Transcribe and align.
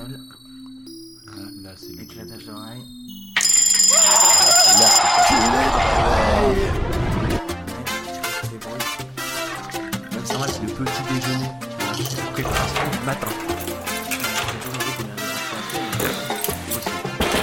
gueule. 0.00 0.20
Ah, 1.28 1.32
là, 1.62 1.70
c'est 1.76 1.92
le 1.92 2.02
Éclatage 2.02 2.46
d'oreille. 2.46 2.82
Là, 4.78 4.86
ça 10.24 10.38
va, 10.38 10.48
c'est 10.48 10.62
le 10.62 10.68
petit 10.68 11.02
déjeuner. 11.14 11.50
Préparation 12.32 12.90
du 12.90 13.06
matin. 13.06 13.28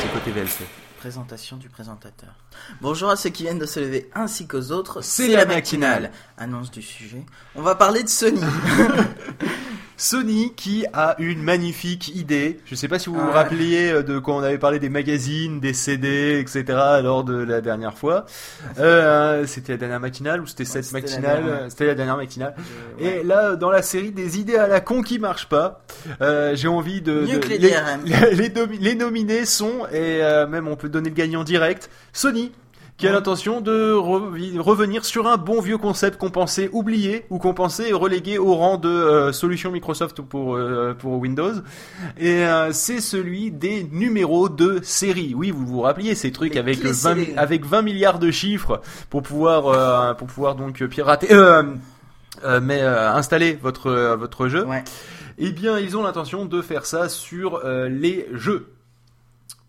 C'est 0.02 0.14
côté 0.14 0.32
VLC. 0.32 0.66
Présentation 1.00 1.58
du 1.58 1.70
présentateur. 1.70 2.34
Bonjour 2.82 3.10
à 3.10 3.16
ceux 3.16 3.30
qui 3.30 3.44
viennent 3.44 3.60
de 3.60 3.68
se 3.68 3.80
lever 3.80 4.10
ainsi 4.16 4.48
qu'aux 4.48 4.72
autres. 4.72 5.02
C'est 5.02 5.28
la 5.28 5.46
matinale. 5.46 6.12
Annonce 6.38 6.72
du 6.72 6.82
sujet. 6.82 7.24
On 7.56 7.62
va 7.62 7.76
parler 7.76 8.04
de 8.04 8.10
Sony. 8.10 8.42
Sony 9.98 10.54
qui 10.56 10.86
a 10.94 11.16
une 11.20 11.42
magnifique 11.42 12.10
idée. 12.16 12.60
Je 12.66 12.76
sais 12.76 12.88
pas 12.88 13.00
si 13.00 13.10
vous 13.10 13.16
vous 13.20 13.32
rappeliez 13.32 13.92
euh, 13.92 14.04
de 14.04 14.20
quand 14.20 14.38
on 14.38 14.44
avait 14.44 14.60
parlé 14.60 14.78
des 14.80 14.90
magazines, 14.90 15.60
des 15.60 15.74
CD, 15.74 16.40
etc. 16.40 16.64
lors 17.04 17.24
de 17.24 17.36
la 17.36 17.62
dernière 17.62 17.98
fois. 17.98 18.26
Euh, 18.80 19.46
c'était 19.48 19.74
la 19.74 19.78
dernière 19.78 20.00
matinale 20.00 20.42
ou 20.42 20.46
c'était 20.48 20.66
cette 20.66 20.92
matinale 20.92 21.44
euh, 21.48 21.70
C'était 21.70 21.88
la 21.88 21.96
dernière 21.96 22.18
matinale. 22.18 22.54
Euh, 22.58 23.04
ouais. 23.04 23.18
Et 23.22 23.24
là, 23.24 23.56
dans 23.56 23.72
la 23.72 23.82
série 23.82 24.12
des 24.12 24.40
idées 24.40 24.56
à 24.58 24.68
la 24.68 24.82
con 24.82 25.02
qui 25.02 25.18
marchent 25.20 25.50
pas, 25.50 25.84
euh, 26.22 26.56
j'ai 26.56 26.68
envie 26.68 27.02
de, 27.02 27.22
Mieux 27.22 27.34
de- 27.34 27.38
que 27.40 27.50
les 27.50 27.58
les, 27.58 28.78
les 28.80 28.96
nominés 28.96 29.46
sont 29.46 29.86
et 29.92 30.22
euh, 30.22 30.46
même 30.48 30.68
on 30.68 30.76
peut 30.76 30.90
donner 30.90 31.10
le 31.10 31.16
gagnant 31.16 31.44
direct. 31.44 31.90
Sony. 32.14 32.52
Qui 32.98 33.06
a 33.06 33.10
Ouais. 33.12 33.16
l'intention 33.16 33.62
de 33.62 33.92
revenir 33.94 35.06
sur 35.06 35.28
un 35.28 35.38
bon 35.38 35.62
vieux 35.62 35.78
concept 35.78 36.18
qu'on 36.18 36.32
pensait 36.32 36.68
oublié 36.74 37.26
ou 37.30 37.38
qu'on 37.38 37.54
pensait 37.54 37.92
relégué 37.94 38.40
au 38.40 38.56
rang 38.56 38.78
de 38.78 38.90
euh, 38.90 39.32
solution 39.32 39.70
Microsoft 39.72 40.22
pour 40.24 40.56
euh, 40.56 40.96
pour 40.98 41.20
Windows 41.20 41.54
et 42.18 42.44
euh, 42.44 42.72
c'est 42.72 43.00
celui 43.00 43.52
des 43.52 43.84
numéros 43.92 44.50
de 44.50 44.80
série. 44.82 45.34
Oui, 45.36 45.52
vous 45.52 45.66
vous 45.68 45.82
rappeliez 45.82 46.16
ces 46.16 46.32
trucs 46.32 46.56
Les 46.56 46.60
avec 46.60 46.80
clés 46.80 46.90
20 46.92 46.94
CD. 47.16 47.34
avec 47.38 47.66
20 47.66 47.84
milliards 47.84 48.18
de 48.18 48.32
chiffres 48.32 48.82
pour 49.12 49.22
pouvoir 49.22 49.68
euh, 49.68 50.14
pour 50.16 50.28
pouvoir 50.28 50.56
donc 50.56 50.84
pirater 50.88 51.32
euh, 51.32 51.62
euh, 52.46 52.60
mais 52.64 52.82
euh, 52.82 53.12
installer 53.14 53.60
votre 53.62 54.16
votre 54.16 54.48
jeu. 54.48 54.66
Ouais. 54.66 54.84
Eh 55.38 55.52
bien, 55.52 55.78
ils 55.78 55.96
ont 55.96 56.02
l'intention 56.02 56.46
de 56.46 56.64
faire 56.64 56.88
ça 56.88 57.10
sur 57.10 57.62
euh, 57.64 57.88
les 57.90 58.28
jeux. 58.34 58.70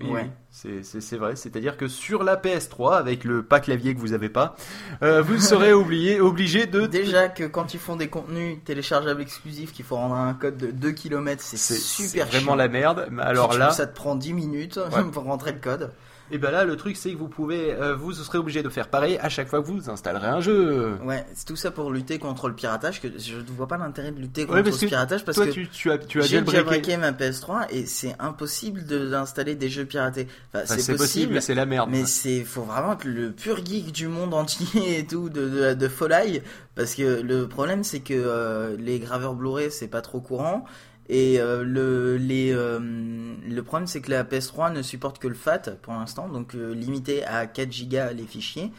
Oui, 0.01 0.11
Ouais. 0.11 0.31
oui, 0.65 0.81
c'est- 0.83 1.17
vrai. 1.17 1.35
C'est-à-dire 1.35 1.77
que 1.77 1.89
sur 1.89 2.23
la 2.23 2.37
PS3, 2.37 2.97
avec 2.99 3.25
le 3.25 3.43
pas 3.43 3.59
clavier 3.59 3.95
que 3.95 4.01
vous 4.01 4.13
avez 4.13 4.29
pas, 4.29 4.55
euh, 5.03 5.23
vous 5.23 5.39
serez 5.39 5.73
oublié, 5.73 6.21
obligé 6.21 6.67
de. 6.67 6.87
Déjà 6.87 7.29
que 7.29 7.45
quand 7.45 7.75
ils 7.75 7.81
font 7.81 7.97
des 7.97 8.09
contenus 8.09 8.59
téléchargeables 8.65 9.21
exclusifs 9.21 9.73
qu'il 9.73 9.85
faut 9.85 9.97
rendre 9.97 10.15
un 10.15 10.35
code 10.35 10.57
de 10.57 10.71
2 10.71 10.93
km, 10.93 11.43
c'est 11.43 11.57
super 11.57 12.27
c'est 12.27 12.31
vraiment 12.31 12.53
chiant. 12.53 12.55
la 12.57 12.69
merde. 12.69 13.09
Mais 13.11 13.23
alors 13.23 13.59
là, 13.59 13.71
ça 13.71 13.87
te 13.89 13.95
prend 13.97 14.15
10 14.15 14.35
minutes 14.35 14.79
Ouais. 14.93 15.03
pour 15.13 15.25
rentrer 15.25 15.51
le 15.53 15.59
code. 15.61 15.91
Et 16.31 16.39
ben 16.39 16.51
là, 16.51 16.65
le 16.65 16.77
truc 16.77 16.97
c'est 16.97 17.13
que 17.13 17.17
vous 17.17 17.29
pouvez, 17.29 17.73
euh, 17.73 17.95
vous 17.95 18.13
serez 18.13 18.39
obligé 18.39 18.63
de 18.63 18.69
faire 18.69 18.89
pareil 18.89 19.19
à 19.21 19.29
chaque 19.29 19.49
fois 19.49 19.61
que 19.63 19.67
vous 19.67 19.89
installerez 19.91 20.27
un 20.29 20.41
jeu. 20.41 20.97
Ouais, 21.05 21.25
c'est 21.35 21.47
tout 21.47 21.57
ça 21.57 21.71
pour 21.71 21.91
lutter 21.91 22.19
contre 22.19 22.49
le 22.49 22.55
piratage. 22.55 23.01
Que 23.01 23.09
je 23.19 23.37
ne 23.37 23.43
vois 23.57 23.67
pas 23.69 23.77
l'intérêt 23.79 24.11
de 24.13 24.19
lutter 24.21 24.47
contre 24.47 24.63
que 24.63 24.87
piratage 24.87 25.25
parce 25.25 25.37
Toi, 25.37 25.47
que 25.47 25.51
tu, 25.53 25.69
tu 25.69 25.91
as, 25.91 25.99
tu 25.99 26.19
as 26.21 26.23
j'ai 26.25 26.45
jailbreaké. 26.45 26.97
ma 26.97 27.13
PS3 27.13 27.67
et 27.71 27.87
c'est 27.87 28.15
impossible 28.19 28.85
de- 28.85 29.09
d'installer 29.11 29.55
des 29.55 29.69
jeux 29.69 29.85
piratés. 29.85 30.29
Enfin, 30.55 30.65
Enfin, 30.65 30.77
c'est 30.79 30.97
possible, 30.97 31.35
mais 31.35 31.41
c'est 31.41 31.55
la 31.55 31.67
merde. 31.67 31.89
mais 31.91 32.05
c'est 32.05 32.45
faut 32.45 32.63
vraiment 32.63 32.93
être 32.95 33.05
le 33.05 33.33
pur 33.33 33.65
geek 33.65 33.93
du 33.93 34.09
monde 34.09 34.35
entier 34.35 34.99
et 34.99 35.07
tout 35.07 35.29
de 35.31 35.49
de, 35.49 35.75
de 35.75 35.89
folie 35.89 36.41
parce 36.75 36.95
que 36.95 37.21
le 37.23 37.49
problème 37.49 37.85
c'est 37.85 38.01
que 38.01 38.15
euh, 38.15 38.77
les 38.79 38.99
graveurs 38.99 39.35
Blu-ray 39.35 39.71
c'est 39.71 39.89
pas 39.89 40.01
trop 40.01 40.21
courant 40.21 40.65
et 41.09 41.41
euh, 41.41 41.63
le 41.65 42.17
les 42.19 42.53
euh, 42.53 42.79
le 42.81 43.61
problème 43.63 43.87
c'est 43.87 44.01
que 44.01 44.11
la 44.11 44.25
PS3 44.25 44.73
ne 44.73 44.83
supporte 44.83 45.19
que 45.19 45.29
le 45.29 45.35
FAT 45.35 45.77
pour 45.83 45.95
l'instant 45.95 46.29
donc 46.29 46.55
euh, 46.55 46.75
limité 46.75 47.25
à 47.25 47.47
4 47.47 47.69
Go 47.89 48.15
les 48.15 48.27
fichiers 48.27 48.71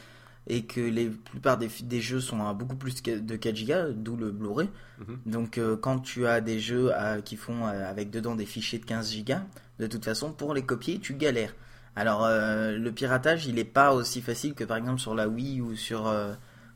et 0.48 0.64
que 0.64 0.80
les 0.82 1.10
plupart 1.10 1.58
des, 1.58 1.70
des 1.84 2.02
jeux 2.02 2.20
sont 2.22 2.46
à 2.46 2.54
beaucoup 2.54 2.76
plus 2.76 3.02
de 3.04 3.36
4 3.36 3.66
Go 3.66 3.94
d'où 3.96 4.16
le 4.16 4.32
Blu-ray 4.32 4.70
Mhm. 5.00 5.18
donc 5.28 5.60
quand 5.82 6.00
tu 6.00 6.28
as 6.28 6.42
des 6.42 6.60
jeux 6.60 6.94
à- 6.94 7.22
qui 7.22 7.38
font 7.38 7.66
avec 7.66 8.10
dedans 8.12 8.36
des 8.36 8.46
fichiers 8.46 8.80
de 8.80 8.86
15 8.86 9.16
Go 9.24 9.34
de 9.80 9.88
toute 9.88 10.04
façon 10.04 10.34
pour 10.34 10.54
les 10.54 10.62
copier 10.64 11.00
tu 11.00 11.14
galères 11.14 11.56
alors 11.96 12.28
le 12.30 12.90
piratage 12.90 13.46
il 13.48 13.58
est 13.60 13.64
pas 13.64 13.94
aussi 13.94 14.22
facile 14.22 14.54
que 14.54 14.66
par 14.66 14.76
exemple 14.78 15.00
sur 15.00 15.16
la 15.16 15.28
Wii 15.30 15.62
ou 15.62 15.76
sur 15.76 16.14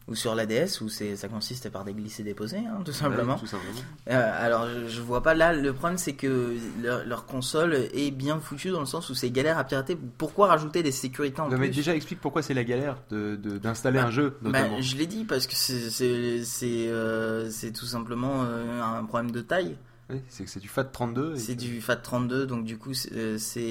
ou 0.09 0.16
sur 0.16 0.36
la 0.36 0.46
DS 0.46 0.81
où 0.81 0.90
c'est 0.90 1.16
ça 1.16 1.30
consiste 1.30 1.69
par 1.69 1.86
des 1.86 1.94
glisser 1.94 2.24
déposer 2.24 2.58
hein, 2.58 2.81
tout 2.84 2.91
simplement 2.91 3.36
Ouais, 3.36 3.40
tout 3.40 3.46
simplement. 3.47 3.80
euh, 4.09 4.46
alors, 4.46 4.68
je, 4.68 4.90
je 4.90 5.02
vois 5.02 5.24
pas 5.24 5.34
là. 5.34 5.53
Le 5.53 5.72
problème, 5.72 5.97
c'est 5.97 6.12
que 6.14 6.56
leur, 6.81 7.06
leur 7.06 7.25
console 7.25 7.74
est 7.94 8.12
bien 8.12 8.40
foutue 8.41 8.69
dans 8.72 8.81
le 8.81 8.86
sens 8.86 9.09
où 9.09 9.16
c'est 9.16 9.30
galère 9.30 9.58
à 9.58 9.64
pirater. 9.64 9.97
Pourquoi 10.18 10.47
rajouter 10.47 10.84
des 10.84 10.91
sécurités 10.91 11.40
en 11.40 11.47
Non, 11.47 11.58
mais 11.58 11.69
déjà 11.69 11.96
explique 11.96 12.19
pourquoi 12.19 12.41
c'est 12.41 12.53
la 12.53 12.66
galère 12.66 12.97
de 13.12 13.36
d'installer 13.38 14.00
Bah, 14.00 14.08
un 14.08 14.12
jeu 14.12 14.38
Bah, 14.41 14.50
notamment. 14.62 14.81
je 14.81 14.97
l'ai 14.97 15.08
dit 15.08 15.24
parce 15.24 15.47
que 15.47 15.56
c'est 15.56 16.44
c'est 16.44 16.88
euh, 16.90 17.50
tout 17.74 17.85
simplement 17.85 18.44
euh, 18.44 18.81
un 18.81 19.06
problème 19.06 19.31
de 19.31 19.40
taille. 19.41 19.78
Oui, 20.09 20.18
c'est 20.28 20.44
que 20.44 20.50
c'est 20.50 20.59
du 20.59 20.68
FAT 20.68 20.84
32. 20.84 21.36
et 21.36 21.40
C'est 21.40 21.56
que- 21.56 21.62
du 21.62 21.80
FAT32, 21.80 22.46
donc 22.46 22.66
du 22.66 22.78
coup 22.78 22.94
c'est 22.94 23.09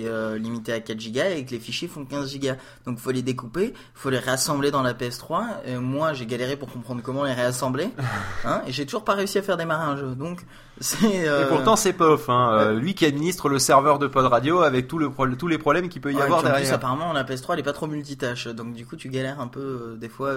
euh, 0.06 0.38
limité 0.38 0.72
à 0.72 0.81
4 0.81 0.97
Go 1.12 1.20
et 1.37 1.44
que 1.44 1.50
les 1.50 1.60
fichiers 1.60 1.88
font 1.88 2.06
15 2.06 2.34
Go. 2.38 2.48
Donc 2.87 2.98
faut 2.98 3.10
les 3.10 3.20
découper, 3.22 3.75
faut 3.94 4.09
les 4.09 4.19
réassembler 4.19 4.70
dans 4.70 4.82
la 4.82 4.94
PS3. 4.94 5.44
Euh, 5.66 5.78
moi 5.81 6.15
j'ai 6.15 6.25
galéré 6.25 6.56
pour 6.56 6.70
comprendre 6.72 7.03
comment 7.03 7.25
les 7.25 7.34
réassembler, 7.34 7.91
hein, 8.47 8.62
et 8.66 8.72
j'ai 8.72 8.87
toujours 8.87 9.04
pas 9.04 9.12
réussi 9.12 9.37
à 9.38 9.43
faire 9.43 9.59
démarrer 9.59 9.84
un 9.84 9.97
jeu. 9.98 10.15
Donc 10.15 10.41
c'est. 10.81 11.28
euh, 11.28 11.44
Et 11.44 11.48
pourtant, 11.48 11.76
c'est 11.76 11.93
Pof, 11.93 12.28
hein, 12.31 12.50
euh, 12.54 12.72
lui 12.78 12.94
qui 12.94 13.04
administre 13.04 13.50
le 13.50 13.59
serveur 13.59 13.99
de 13.99 14.06
Pod 14.06 14.25
Radio 14.25 14.60
avec 14.62 14.88
tout 14.88 14.99
le 14.99 15.10
pro- 15.10 15.28
tous 15.28 15.49
les 15.49 15.59
problèmes 15.59 15.91
qu'il 15.91 16.00
peut 16.00 16.12
y 16.12 16.16
Ouais, 16.16 16.22
avoir 16.22 16.38
en 16.38 16.43
plus, 16.43 16.49
derrière. 16.50 16.75
apparemment, 16.75 17.12
la 17.12 17.25
PS3 17.25 17.53
elle 17.53 17.60
est 17.60 17.62
pas 17.62 17.75
trop 17.75 17.87
multitâche, 17.87 18.49
donc 18.49 18.72
du 18.72 18.87
coup 18.87 18.97
tu 18.97 19.10
galères 19.10 19.38
un 19.38 19.49
peu. 19.49 19.97
des 20.00 20.09
fois, 20.09 20.34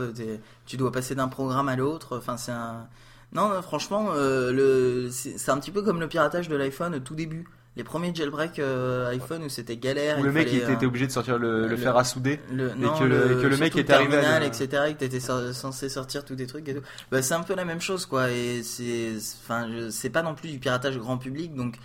tu 0.65 0.75
dois 0.75 0.91
passer 0.91 1.15
d'un 1.15 1.29
programme 1.29 1.69
à 1.69 1.77
l'autre. 1.77 2.17
Enfin, 2.17 2.35
c'est 2.35 2.51
un. 2.51 2.85
Non, 3.35 3.49
non, 3.49 3.61
franchement, 3.61 4.09
euh, 4.15 4.51
le 4.51 5.09
c'est 5.11 5.51
un 5.51 5.59
petit 5.59 5.71
peu 5.71 5.81
comme 5.83 5.99
le 5.99 6.07
piratage 6.07 6.47
de 6.49 6.55
l'iPhone 6.55 6.95
au 6.95 6.99
tout 6.99 7.15
début. 7.15 7.45
Les 7.77 7.83
premiers 7.83 8.15
jailbreak 8.15 8.57
euh, 8.59 9.09
iPhone 9.09 9.43
où 9.43 9.49
c'était 9.49 9.75
galère. 9.75 10.17
Où 10.17 10.23
le 10.23 10.31
mec 10.31 10.47
fallait, 10.47 10.59
était 10.73 10.85
euh, 10.85 10.87
obligé 10.87 11.07
de 11.07 11.11
sortir 11.11 11.37
le, 11.37 11.63
le 11.63 11.67
le- 11.67 11.75
fer 11.75 11.97
à 11.97 12.05
souder. 12.05 12.39
le, 12.49 12.73
non, 12.73 12.97
que 12.97 13.03
le- 13.03 13.37
et 13.37 13.41
que 13.41 13.47
le 13.47 13.57
mec 13.57 13.75
était 13.75 13.91
arrivé 13.91 14.15
à 14.15 14.41
etc. 14.45 14.83
Et 14.87 14.93
que 14.93 14.99
t'étais 14.99 15.19
so- 15.19 15.51
censé 15.51 15.89
sortir 15.89 16.23
tous 16.23 16.35
des 16.35 16.47
trucs 16.47 16.69
et 16.69 16.75
tout. 16.75 16.81
Bah, 17.11 17.21
c'est 17.21 17.33
un 17.33 17.43
peu 17.43 17.53
la 17.53 17.65
même 17.65 17.81
chose, 17.81 18.05
quoi. 18.05 18.31
Et 18.31 18.63
c'est, 18.63 19.11
enfin, 19.43 19.67
c'est 19.91 20.09
pas 20.09 20.21
non 20.23 20.35
plus 20.35 20.51
du 20.51 20.57
piratage 20.59 20.97
grand 20.97 21.17
public, 21.17 21.53
donc 21.53 21.75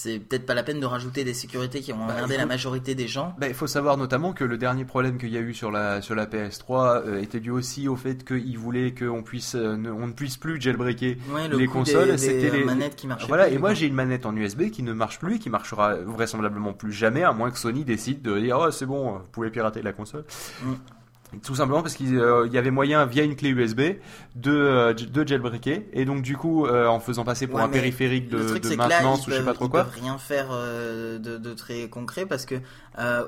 c'est 0.00 0.20
peut-être 0.20 0.46
pas 0.46 0.54
la 0.54 0.62
peine 0.62 0.78
de 0.78 0.86
rajouter 0.86 1.24
des 1.24 1.34
sécurités 1.34 1.80
qui 1.80 1.90
vont 1.90 2.06
Bah, 2.06 2.12
emmerder 2.14 2.36
la 2.36 2.46
majorité 2.46 2.94
des 2.94 3.08
gens. 3.08 3.34
Bah, 3.36 3.48
il 3.48 3.54
faut 3.54 3.66
savoir 3.66 3.96
notamment 3.96 4.32
que 4.32 4.44
le 4.44 4.56
dernier 4.56 4.84
problème 4.84 5.18
qu'il 5.18 5.30
y 5.30 5.36
a 5.36 5.40
eu 5.40 5.54
sur 5.54 5.72
la 5.72 6.00
sur 6.02 6.14
la 6.14 6.26
PS3 6.26 7.02
euh, 7.04 7.20
était 7.20 7.40
dû 7.40 7.50
aussi 7.50 7.88
au 7.88 7.96
fait 7.96 8.24
qu'ils 8.24 8.56
voulaient 8.58 8.94
qu'on 8.94 9.24
puisse 9.24 9.56
euh, 9.56 9.76
ne- 9.76 9.90
on 9.90 10.06
ne 10.06 10.12
puisse 10.12 10.36
plus 10.36 10.60
jailbreaker. 10.60 11.16
Ouais, 11.34 11.48
le 11.48 11.56
les 11.58 11.66
consoles, 11.66 12.16
c'était 12.16 12.48
les- 12.50 12.64
manettes 12.64 12.94
qui 12.94 13.08
marchaient. 13.08 13.26
Voilà, 13.26 13.46
plus, 13.46 13.56
et 13.56 13.58
moi 13.58 13.74
j'ai 13.74 13.86
une 13.86 13.94
manette 13.94 14.24
en 14.24 14.36
USB 14.36 14.70
qui 14.70 14.84
ne 14.84 14.92
marche 14.92 15.18
plus 15.18 15.34
et 15.34 15.38
qui 15.40 15.50
marchera 15.50 15.94
vraisemblablement 15.96 16.74
plus 16.74 16.92
jamais 16.92 17.24
à 17.24 17.32
moins 17.32 17.50
que 17.50 17.58
Sony 17.58 17.84
décide 17.84 18.22
de 18.22 18.38
dire 18.38 18.56
oh 18.60 18.70
c'est 18.70 18.86
bon, 18.86 19.14
vous 19.18 19.24
pouvez 19.32 19.50
pirater 19.50 19.82
la 19.82 19.92
console. 19.92 20.24
Mm. 20.62 20.74
Tout 21.42 21.54
simplement 21.54 21.82
parce 21.82 21.94
qu'il 21.94 22.16
euh, 22.16 22.48
y 22.48 22.56
avait 22.56 22.70
moyen 22.70 23.04
via 23.04 23.22
une 23.22 23.36
clé 23.36 23.50
USB 23.50 23.80
de 24.34 24.50
euh, 24.50 24.94
de 24.94 25.26
jailbreaker 25.26 25.82
et 25.92 26.04
donc 26.06 26.22
du 26.22 26.36
coup 26.36 26.64
euh, 26.66 26.86
en 26.86 27.00
faisant 27.00 27.24
passer 27.24 27.46
pour 27.46 27.58
Ouais, 27.58 27.64
un 27.64 27.68
périphérique 27.68 28.28
de, 28.28 28.38
truc, 28.48 28.62
de 28.62 28.68
c'est 28.68 28.76
que 28.76 28.80
là, 28.80 28.88
maintenance 28.88 29.26
ou 29.26 29.30
je 29.30 29.36
sais 29.36 29.44
pas 29.44 29.52
trop 29.52 29.66
ils 29.66 29.70
quoi. 29.70 29.84
peuvent 29.84 29.94
rien 30.00 30.16
faire 30.16 30.48
de, 30.50 31.18
de 31.18 31.54
très 31.54 31.88
concret 31.88 32.24
parce 32.24 32.46
que 32.46 32.56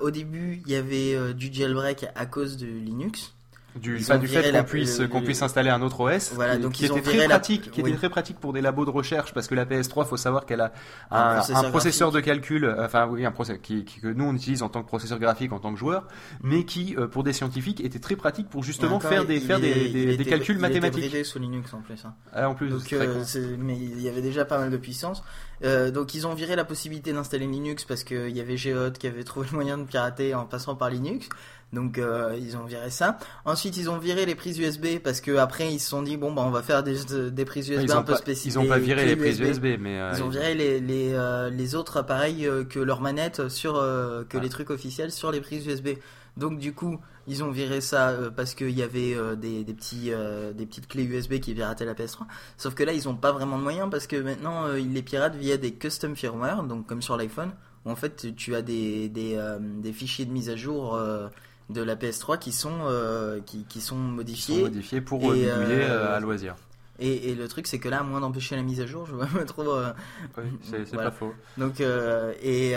au 0.00 0.10
début, 0.10 0.62
il 0.66 0.72
y 0.72 0.76
avait 0.76 1.34
du 1.34 1.52
jailbreak 1.52 2.06
à 2.14 2.26
cause 2.26 2.56
de 2.56 2.66
Linux. 2.66 3.34
Du, 3.76 3.98
Ils 3.98 4.04
fait 4.04 4.50
qu'on 4.52 4.64
puisse, 4.64 5.00
qu'on 5.10 5.22
puisse 5.22 5.42
installer 5.42 5.70
un 5.70 5.80
autre 5.80 6.00
OS, 6.00 6.32
Voilà, 6.34 6.56
qui, 6.56 6.62
donc 6.62 6.72
qui 6.72 6.84
ils 6.86 6.92
ont 6.92 6.96
était 6.96 7.10
très 7.10 7.18
la- 7.18 7.28
pratique, 7.28 7.70
qui 7.70 7.82
oui. 7.82 7.90
était 7.90 7.98
très 7.98 8.08
pratique 8.10 8.38
pour 8.40 8.52
des 8.52 8.60
labos 8.60 8.84
de 8.84 8.90
recherche, 8.90 9.32
parce 9.32 9.46
que 9.46 9.54
la 9.54 9.64
PS3, 9.64 10.04
faut 10.06 10.16
savoir 10.16 10.44
qu'elle 10.44 10.60
a 10.60 10.72
Un 11.12 11.38
un, 11.38 11.54
un 11.66 11.70
processeur 11.70 12.10
de 12.10 12.18
calcul, 12.20 12.64
euh, 12.64 12.84
enfin 12.84 13.06
oui, 13.06 13.24
un 13.24 13.30
processeur 13.30 13.62
qui, 13.62 13.84
qui- 13.84 14.00
que 14.00 14.08
nous 14.08 14.24
on 14.24 14.34
utilise 14.34 14.62
en 14.64 14.68
tant 14.68 14.82
que 14.82 14.88
processeur 14.88 15.20
graphique, 15.20 15.52
en 15.52 15.60
tant 15.60 15.72
que 15.72 15.78
joueur, 15.78 16.08
mais 16.42 16.64
qui, 16.64 16.96
euh, 16.98 17.06
pour 17.06 17.22
des 17.22 17.32
scientifiques, 17.32 17.80
était 17.80 18.00
très 18.00 18.16
pratique 18.16 18.48
pour 18.48 18.64
justement 18.64 18.96
encore, 18.96 19.08
faire 19.10 19.24
des, 19.24 19.38
faire 19.38 19.58
est- 19.58 19.60
des, 19.60 19.88
des, 19.88 20.04
des 20.06 20.14
était- 20.14 20.24
calculs 20.24 20.56
il 20.56 20.58
était 20.58 20.68
mathématiques. 20.68 21.00
bridé 21.10 21.22
sous 21.24 21.38
Linux 21.38 21.72
en 21.72 21.80
plus. 21.80 22.04
hein. 22.04 22.14
Ah, 22.32 22.48
en 22.48 22.54
plus, 22.56 22.70
Donc, 22.70 22.84
très 22.84 22.96
euh, 22.96 23.56
mais 23.58 23.76
il 23.76 24.00
y 24.00 24.08
avait 24.08 24.22
déjà 24.22 24.44
pas 24.44 24.58
mal 24.58 24.70
de 24.70 24.76
puissance. 24.76 25.22
Euh, 25.62 25.90
donc 25.90 26.14
ils 26.14 26.26
ont 26.26 26.32
viré 26.34 26.56
la 26.56 26.64
possibilité 26.64 27.12
d'installer 27.12 27.46
Linux 27.46 27.84
parce 27.84 28.02
qu'il 28.02 28.30
y 28.34 28.40
avait 28.40 28.56
Geode 28.56 28.96
qui 28.98 29.06
avait 29.06 29.24
trouvé 29.24 29.46
le 29.50 29.54
moyen 29.54 29.76
de 29.78 29.84
pirater 29.84 30.34
en 30.34 30.46
passant 30.46 30.74
par 30.74 30.88
Linux. 30.90 31.28
Donc 31.72 31.98
euh, 31.98 32.36
ils 32.40 32.56
ont 32.56 32.64
viré 32.64 32.90
ça. 32.90 33.18
Ensuite 33.44 33.76
ils 33.76 33.88
ont 33.88 33.98
viré 33.98 34.26
les 34.26 34.34
prises 34.34 34.58
USB 34.58 34.98
parce 35.02 35.20
que 35.20 35.36
après 35.36 35.72
ils 35.72 35.78
se 35.78 35.88
sont 35.88 36.02
dit 36.02 36.16
bon 36.16 36.32
bah 36.32 36.42
on 36.44 36.50
va 36.50 36.62
faire 36.62 36.82
des, 36.82 36.96
des 37.30 37.44
prises 37.44 37.68
USB 37.68 37.82
Ils 37.84 37.92
un 37.92 38.02
peu 38.02 38.16
spécifiques. 38.16 38.52
ils 38.54 38.58
ont 38.58 38.66
pas 38.66 38.78
viré 38.78 39.06
les 39.06 39.14
prises 39.16 39.38
USB, 39.38 39.76
mais 39.78 40.00
euh, 40.00 40.12
Ils 40.16 40.22
ont 40.24 40.28
viré 40.28 40.54
les, 40.54 40.80
les, 40.80 41.12
euh, 41.12 41.48
les 41.48 41.74
autres 41.76 41.96
appareils 41.96 42.46
euh, 42.46 42.64
que 42.64 42.80
leurs 42.80 43.00
manettes 43.00 43.48
sur 43.48 43.76
euh, 43.76 44.24
que 44.28 44.38
Ah. 44.38 44.40
les 44.40 44.48
trucs 44.48 44.70
officiels 44.70 45.12
sur 45.12 45.30
les 45.30 45.40
prises 45.40 45.64
USB. 45.66 45.90
Donc 46.36 46.58
du 46.58 46.72
coup 46.72 46.98
ils 47.28 47.44
ont 47.44 47.50
viré 47.52 47.80
ça 47.80 48.08
euh, 48.10 48.30
parce 48.30 48.54
qu'il 48.54 48.70
y 48.70 48.82
avait 48.82 49.14
euh, 49.14 49.36
des, 49.36 49.62
des 49.62 49.74
petits 49.74 50.10
euh, 50.12 50.52
des 50.52 50.66
petites 50.66 50.88
clés 50.88 51.04
USB 51.04 51.34
qui 51.38 51.54
pirataient 51.54 51.84
la 51.84 51.94
PS3. 51.94 52.22
Sauf 52.56 52.74
que 52.74 52.82
là 52.82 52.92
ils 52.92 53.08
ont 53.08 53.14
pas 53.14 53.30
vraiment 53.30 53.58
de 53.58 53.62
moyens 53.62 53.88
parce 53.90 54.08
que 54.08 54.16
maintenant 54.16 54.66
euh, 54.66 54.80
ils 54.80 54.92
les 54.92 55.02
piratent 55.02 55.36
via 55.36 55.56
des 55.56 55.72
custom 55.72 56.16
firmware 56.16 56.64
donc 56.64 56.86
comme 56.88 57.02
sur 57.02 57.16
l'iPhone 57.16 57.52
où 57.84 57.90
en 57.90 57.96
fait 57.96 58.34
tu 58.34 58.54
as 58.56 58.62
des 58.62 59.08
des, 59.08 59.34
euh, 59.36 59.58
des 59.60 59.92
fichiers 59.92 60.24
de 60.24 60.32
mise 60.32 60.50
à 60.50 60.56
jour 60.56 60.94
euh, 60.96 61.28
de 61.70 61.82
la 61.82 61.96
PS3 61.96 62.38
qui 62.38 62.52
sont 62.52 62.78
euh, 62.82 63.40
qui, 63.46 63.64
qui 63.64 63.80
sont 63.80 63.96
modifiés 63.96 65.00
pour 65.00 65.34
et, 65.34 65.50
euh, 65.50 65.58
bidouiller 65.58 65.82
euh, 65.84 65.98
euh, 66.08 66.16
à 66.16 66.20
loisir. 66.20 66.56
et, 66.98 67.30
et 67.30 67.34
le 67.34 67.48
truc 67.48 67.66
c'est 67.66 67.78
que 67.78 67.88
là 67.88 68.00
à 68.00 68.02
moins 68.02 68.20
d'empêcher 68.20 68.56
la 68.56 68.62
mise 68.62 68.80
à 68.80 68.86
jour 68.86 69.06
je 69.08 69.14
vois 69.14 69.26
pas 69.26 69.44
trop 69.44 69.70
euh, 69.74 69.92
Oui, 70.36 70.44
c'est 70.62 70.84
Voilà. 70.92 71.10
pas 71.10 71.16
faux. 71.16 71.32
donc 71.56 71.80
et, 71.80 72.72
et 72.72 72.74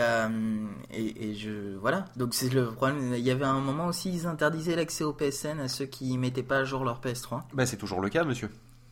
et 1.30 1.36
je 1.36 1.75
voilà 1.80 2.06
donc 2.16 2.34
c'est 2.34 2.50
le 2.54 2.68
problème 2.72 3.13
il 3.16 3.19
y 3.24 3.31
avait 3.31 3.45
un 3.45 3.60
moment 3.60 3.88
aussi 3.88 4.10
ils 4.13 4.28
interdisaient 4.28 4.75
l'accès 4.75 5.04
au 5.04 5.13
PSN 5.13 5.60
à 5.60 5.68
ceux 5.68 5.86
qui 5.86 6.18
mettaient 6.18 6.44
pas 6.44 6.57
à 6.60 6.63
jour 6.63 6.84
leur 6.86 7.00
PS3 7.01 7.42
Bah, 7.54 7.66
c'est 7.66 7.78
toujours 7.78 8.00
le 8.01 8.10
cas, 8.10 8.24
monsieur. 8.24 8.50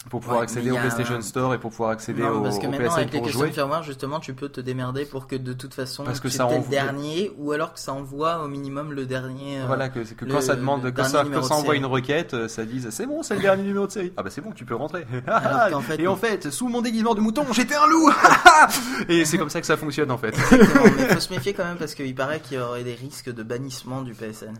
Pour 0.09 0.19
pouvoir 0.19 0.39
Ouais, 0.39 0.43
accéder 0.45 0.71
au 0.71 0.75
il 0.75 0.79
PlayStation 0.79 1.15
un- 1.15 1.21
Store 1.21 1.53
et 1.53 1.59
pour 1.59 1.69
pouvoir 1.69 1.91
accéder 1.91 2.23
non 2.23 2.39
au, 2.39 2.41
parce 2.41 2.57
que 2.57 2.65
au 2.65 2.71
maintenant 2.71 2.87
PSN 2.89 2.99
avec 2.99 3.13
les 3.13 3.19
pour 3.19 3.27
custom 3.27 3.41
jouer. 3.45 3.51
firmware 3.53 3.83
justement 3.83 4.19
tu 4.19 4.33
peux 4.33 4.49
te 4.49 4.59
démerder 4.59 5.05
pour 5.05 5.27
que 5.27 5.35
de 5.35 5.53
toute 5.53 5.73
façon 5.75 6.03
Parce 6.03 6.19
que 6.19 6.27
tu 6.27 6.33
ça 6.35 6.45
aies 6.47 6.53
le 6.53 6.55
envoie- 6.57 6.69
dernier 6.71 7.31
ou 7.37 7.51
alors 7.51 7.71
que 7.73 7.79
ça 7.79 7.93
envoie 7.93 8.43
au 8.43 8.47
minimum 8.47 8.93
le 8.93 9.05
dernier 9.05 9.61
euh, 9.61 9.65
Voilà, 9.67 9.89
que, 9.89 9.99
que 9.99 10.25
le- 10.25 10.33
quand 10.33 10.41
ça 10.41 10.55
demande, 10.55 10.91
quand 10.91 11.03
ça, 11.03 11.23
quand 11.31 11.51
envoie 11.51 11.75
une 11.75 11.85
requête, 11.85 12.33
euh, 12.33 12.47
ça 12.47 12.65
dise 12.65 12.89
c'est 12.89 13.05
bon, 13.05 13.21
c'est 13.21 13.35
le 13.35 13.41
dernier 13.41 13.61
numéro 13.63 13.85
de 13.85 13.91
série. 13.91 14.11
Ah 14.17 14.23
bah 14.23 14.29
c'est 14.31 14.41
bon, 14.41 14.51
tu 14.53 14.65
peux 14.65 14.75
rentrer. 14.75 15.05
Qu'en 15.71 15.81
fait, 15.81 15.99
et 15.99 16.07
en 16.07 16.15
fait, 16.15 16.49
sous 16.49 16.67
mon 16.67 16.81
déguisement 16.81 17.13
de 17.13 17.21
mouton, 17.21 17.45
j'étais 17.53 17.75
un 17.75 17.85
loup. 17.87 18.11
et 19.07 19.23
c'est 19.25 19.37
comme 19.37 19.49
ça 19.51 19.61
que 19.61 19.67
ça 19.67 19.77
fonctionne 19.77 20.09
en 20.11 20.17
fait. 20.17 20.33
Mais 20.51 21.09
faut 21.13 21.19
se 21.19 21.31
méfier 21.31 21.53
quand 21.53 21.63
même 21.63 21.77
parce 21.77 21.93
qu'il 21.93 22.15
paraît 22.15 22.39
qu'il 22.39 22.57
y 22.57 22.59
aurait 22.59 22.83
des 22.83 22.95
risques 22.95 23.31
de 23.31 23.43
bannissement 23.43 24.01
du 24.01 24.13
PSN. 24.13 24.55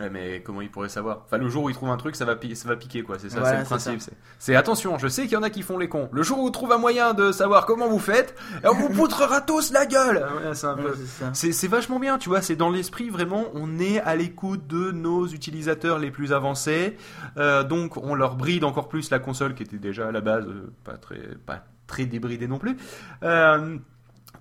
Ouais, 0.00 0.08
mais 0.08 0.40
comment 0.42 0.62
il 0.62 0.70
pourrait 0.70 0.88
savoir? 0.88 1.20
Enfin, 1.26 1.36
le 1.36 1.48
jour 1.50 1.64
où 1.64 1.68
il 1.68 1.74
trouve 1.74 1.90
un 1.90 1.98
truc, 1.98 2.16
ça 2.16 2.24
va, 2.24 2.34
pi- 2.34 2.56
ça 2.56 2.66
va 2.66 2.76
piquer, 2.76 3.02
quoi. 3.02 3.18
C'est 3.18 3.28
ça, 3.28 3.40
Voilà, 3.40 3.56
c'est 3.56 3.60
le 3.60 3.66
principe. 3.66 4.00
C'est- 4.38 4.54
attention, 4.56 4.96
je 4.96 5.06
sais 5.06 5.24
qu'il 5.24 5.32
y 5.32 5.36
en 5.36 5.42
a 5.42 5.50
qui 5.50 5.60
font 5.60 5.76
les 5.76 5.88
cons. 5.90 6.08
Le 6.12 6.22
jour 6.22 6.38
où 6.38 6.46
on 6.46 6.50
trouve 6.50 6.72
un 6.72 6.78
moyen 6.78 7.12
de 7.12 7.30
savoir 7.30 7.66
comment 7.66 7.88
vous 7.88 7.98
faites, 7.98 8.34
on 8.64 8.72
vous 8.74 8.88
poutrera 8.88 9.42
tous 9.42 9.70
la 9.70 9.84
gueule 9.84 10.24
Ouais, 10.44 10.54
c'est 10.54 10.66
un 10.66 10.76
peu- 10.76 10.94
Ouais, 10.94 11.24
c'est 11.52 11.68
vachement 11.68 11.98
bien, 11.98 12.16
tu 12.16 12.30
vois, 12.30 12.40
c'est 12.40 12.56
dans 12.56 12.70
l'esprit 12.70 13.10
vraiment, 13.10 13.44
on 13.52 13.78
est 13.78 14.00
à 14.00 14.16
l'écoute 14.16 14.66
de 14.66 14.92
nos 14.92 15.26
utilisateurs 15.26 15.98
les 15.98 16.10
plus 16.10 16.32
avancés, 16.32 16.96
Euh, 17.36 17.62
donc 17.62 17.96
on 17.98 18.14
leur 18.14 18.36
bride 18.36 18.64
encore 18.64 18.88
plus 18.88 19.10
la 19.10 19.18
console 19.18 19.54
qui 19.54 19.62
était 19.62 19.76
déjà 19.78 20.08
à 20.08 20.12
la 20.12 20.20
base 20.22 20.46
euh, 20.46 20.72
pas 20.84 20.96
très, 20.96 21.20
pas 21.46 21.64
très 21.86 22.06
débridée 22.06 22.46
non 22.48 22.58
plus. 22.58 22.76
Euh, 23.22 23.76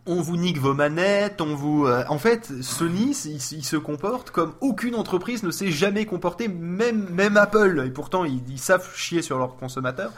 on 0.07 0.21
vous 0.21 0.35
nique 0.37 0.57
vos 0.57 0.73
manettes, 0.73 1.41
on 1.41 1.55
vous... 1.55 1.85
euh, 1.85 2.03
en 2.09 2.17
fait, 2.17 2.51
Sony, 2.61 3.15
il, 3.25 3.35
il 3.35 3.63
se 3.63 3.77
comporte 3.77 4.31
comme 4.31 4.53
aucune 4.61 4.95
entreprise 4.95 5.43
ne 5.43 5.51
s'est 5.51 5.71
jamais 5.71 6.05
comporté, 6.05 6.47
même, 6.47 7.07
même 7.09 7.37
Apple, 7.37 7.83
et 7.85 7.89
pourtant 7.91 8.25
ils, 8.25 8.41
ils 8.49 8.59
savent 8.59 8.89
chier 8.95 9.21
sur 9.21 9.37
leurs 9.37 9.55
consommateurs. 9.57 10.11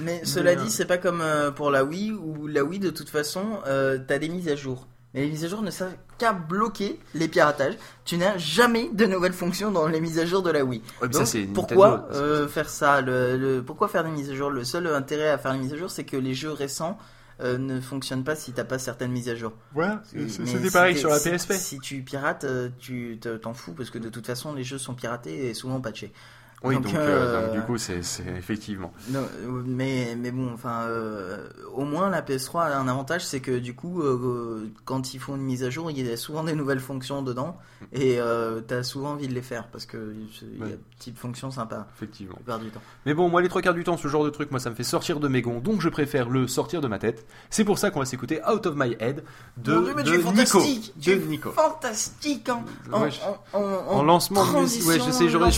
Mais 0.00 0.22
cela 0.24 0.50
euh, 0.50 0.54
dit, 0.56 0.70
c'est 0.70 0.84
pas 0.84 0.98
comme 0.98 1.20
euh, 1.22 1.50
pour 1.50 1.70
la 1.70 1.84
Wii 1.84 2.12
où 2.12 2.46
la 2.46 2.64
Wii 2.64 2.78
de 2.80 2.90
toute 2.90 3.08
façon, 3.08 3.44
euh, 3.66 3.98
t'as 4.06 4.18
des 4.18 4.28
mises 4.28 4.48
à 4.48 4.56
jour. 4.56 4.86
Mais 5.12 5.22
les 5.22 5.30
mises 5.30 5.44
à 5.44 5.48
jour 5.48 5.60
ne 5.62 5.72
servent 5.72 5.94
qu'à 6.18 6.32
bloquer 6.32 7.00
les 7.14 7.26
piratages. 7.26 7.74
Tu 8.04 8.16
n'as 8.16 8.38
jamais 8.38 8.90
de 8.92 9.06
nouvelles 9.06 9.32
fonctions 9.32 9.72
dans 9.72 9.88
les 9.88 10.00
mises 10.00 10.20
à 10.20 10.24
jour 10.26 10.40
de 10.40 10.50
la 10.52 10.64
Wii. 10.64 10.82
Ouais, 11.02 11.08
ça, 11.12 11.38
pourquoi 11.52 12.06
Nintendo. 12.10 12.14
euh, 12.14 12.46
faire 12.46 12.68
ça? 12.68 13.00
Le, 13.00 13.36
le- 13.36 13.62
Pourquoi 13.62 13.88
faire 13.88 14.04
des 14.04 14.10
mises 14.10 14.30
à 14.30 14.34
jour? 14.36 14.50
Le 14.50 14.62
seul 14.62 14.86
intérêt 14.86 15.30
à 15.30 15.38
faire 15.38 15.52
les 15.52 15.58
mises 15.58 15.72
à 15.74 15.76
jour, 15.76 15.90
c'est 15.90 16.04
que 16.04 16.16
les 16.16 16.34
jeux 16.34 16.52
récents 16.52 16.96
euh, 17.42 17.58
ne 17.58 17.80
fonctionnent 17.80 18.24
pas 18.24 18.36
si 18.36 18.52
t'as 18.52 18.64
pas 18.64 18.78
certaines 18.78 19.12
mises 19.12 19.28
à 19.28 19.34
jour. 19.34 19.52
Voilà, 19.72 20.02
Mais 20.14 20.28
c'était 20.28 20.66
si 20.66 20.70
pareil 20.70 20.96
sur 20.96 21.10
la 21.10 21.18
si- 21.18 21.30
PSP. 21.30 21.52
Si 21.54 21.78
tu 21.80 22.02
pirates, 22.02 22.44
euh, 22.44 22.68
tu 22.78 23.18
te- 23.20 23.36
t'en 23.36 23.54
fous 23.54 23.72
parce 23.72 23.90
que 23.90 23.98
de 23.98 24.08
toute 24.08 24.26
façon, 24.26 24.54
les 24.54 24.64
jeux 24.64 24.78
sont 24.78 24.94
piratés 24.94 25.48
et 25.48 25.54
souvent 25.54 25.80
patchés. 25.80 26.12
Oui, 26.62 26.74
Donc, 26.74 26.84
donc, 26.84 26.94
euh, 26.94 26.98
euh, 26.98 27.46
donc, 27.46 27.54
du 27.56 27.62
coup, 27.62 27.78
c'est 27.78 28.00
effectivement. 28.36 28.92
Non, 29.08 29.20
euh, 29.20 29.62
mais 29.64 30.14
mais 30.18 30.30
bon, 30.30 30.50
enfin, 30.52 30.82
euh, 30.88 31.48
au 31.74 31.84
moins 31.84 32.10
la 32.10 32.20
PS3 32.20 32.64
a 32.66 32.78
un 32.78 32.86
avantage, 32.86 33.24
c'est 33.24 33.40
que 33.40 33.58
du 33.58 33.74
coup, 33.74 34.02
euh, 34.02 34.70
quand 34.84 35.14
ils 35.14 35.18
font 35.20 35.36
une 35.36 35.42
mise 35.42 35.64
à 35.64 35.70
jour, 35.70 35.90
il 35.90 36.06
y 36.06 36.12
a 36.12 36.16
souvent 36.18 36.44
des 36.44 36.52
nouvelles 36.54 36.80
fonctions 36.80 37.22
dedans, 37.22 37.56
et 37.94 38.20
euh, 38.20 38.60
t'as 38.60 38.82
souvent 38.82 39.12
envie 39.12 39.26
de 39.26 39.32
les 39.32 39.40
faire 39.40 39.68
parce 39.68 39.86
que 39.86 40.14
il 40.42 40.58
y 40.58 40.60
a 40.60 40.64
Ouais. 40.66 40.70
des 40.72 40.78
petites 40.98 41.16
fonctions 41.18 41.50
sympas 41.50 41.86
Effectivement. 41.96 42.36
la 42.46 42.58
du 42.58 42.68
temps. 42.68 42.82
Mais 43.06 43.14
bon, 43.14 43.30
moi, 43.30 43.40
les 43.40 43.48
trois 43.48 43.62
quarts 43.62 43.72
du 43.72 43.82
temps, 43.84 43.96
ce 43.96 44.08
genre 44.08 44.24
de 44.24 44.30
truc, 44.30 44.50
moi, 44.50 44.60
ça 44.60 44.68
me 44.68 44.74
fait 44.74 44.82
sortir 44.82 45.18
de 45.18 45.28
mes 45.28 45.40
gonds, 45.40 45.60
donc 45.60 45.80
je 45.80 45.88
préfère 45.88 46.28
le 46.28 46.46
sortir 46.46 46.82
de 46.82 46.88
ma 46.88 46.98
tête. 46.98 47.24
C'est 47.48 47.64
pour 47.64 47.78
ça 47.78 47.90
qu'on 47.90 48.00
va 48.00 48.04
s'écouter 48.04 48.42
Out 48.46 48.66
of 48.66 48.74
My 48.76 48.96
Head 49.00 49.24
de, 49.56 49.72
Dieu, 49.80 49.94
de 49.94 50.02
tu 50.02 50.10
Nico. 50.18 50.22
fantastique, 50.28 50.92
tu 51.00 51.16
De 51.16 51.24
Nico. 51.24 51.50
fantastique 51.52 52.50
en, 52.50 52.64
en, 52.92 53.00
Ouais, 53.02 53.08
en, 53.54 53.58
en- 53.58 53.96
En 53.96 54.02
lancement 54.02 54.44
de 54.52 54.60
musique, 54.60 54.86
ouais, 54.86 54.98
je 55.00 55.10
sais, 55.10 55.28
j'aurais, 55.30 55.50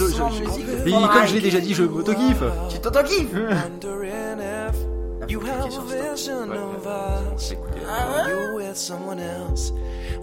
comme 1.13 1.27
je 1.27 1.35
l'ai 1.35 1.41
déjà 1.41 1.61
dit, 1.61 1.75
je 1.75 1.85
m'auto-kiffe. 1.85 2.43
Tu 2.71 2.79
t'auto-kiffes 2.79 3.33
Wondering 3.35 4.41
if 4.41 5.31
you 5.31 5.39
cliquer 5.41 5.53
have 5.53 5.71
sur 5.73 5.83
a 5.83 5.87
stop. 5.89 6.11
vision 6.13 6.49
Ouais, 6.51 6.59
of 6.59 6.87
ouais, 6.87 7.35
us. 7.37 7.53
écoutez. 7.53 7.81
Are 7.89 8.29
you 8.29 8.57
with 8.57 8.77
someone 8.77 9.19
else? 9.21 9.73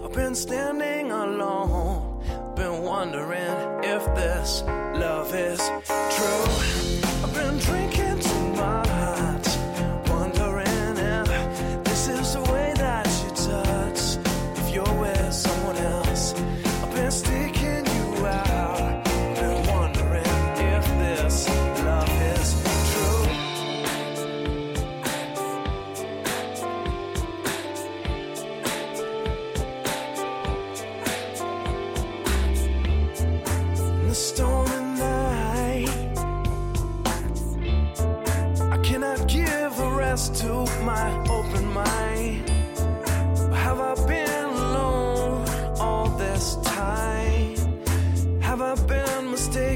I've 0.04 0.12
been 0.12 0.34
standing 0.34 1.10
alone, 1.10 2.22
been 2.56 2.82
wondering 2.82 3.82
if 3.82 4.04
this 4.14 4.62
love 4.94 5.34
is 5.34 5.58
true. 5.88 6.39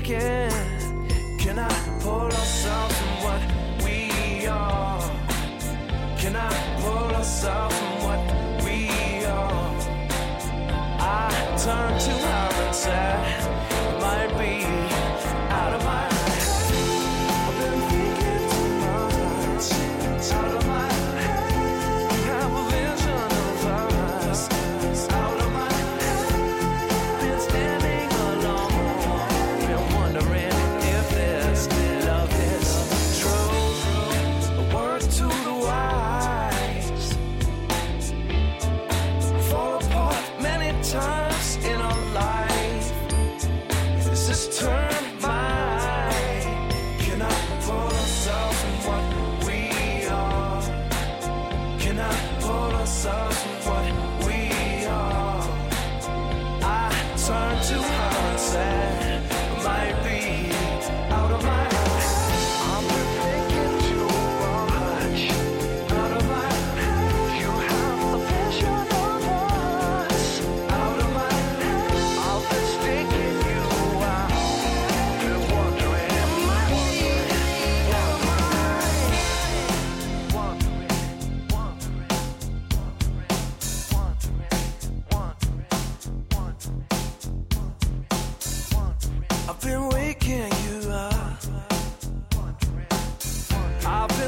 Can 0.05 1.59
I 1.59 1.99
pull 2.01 2.25
ourselves 2.25 2.95
from 2.99 3.25
what 3.25 3.41
we 3.83 4.47
are? 4.47 5.01
Can 6.19 6.37
I 6.37 6.53
pull 6.83 7.17
ourselves 7.17 7.75
from 7.75 8.03
what 8.05 8.65
we 8.65 9.25
are? 9.25 9.75
I 11.01 11.31
turn 11.57 11.99
to 11.99 12.11
her 12.11 12.67
and 12.67 12.75
say. 12.75 13.14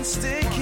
stick 0.07 0.56